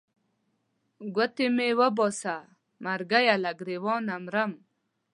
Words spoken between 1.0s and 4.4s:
ګوتې مې وباسه مرګیه له ګرېوانه نه